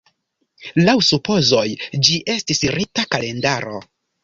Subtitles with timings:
[0.87, 1.67] Laŭ supozoj,
[2.09, 3.79] ĝi estis rita kalendaro.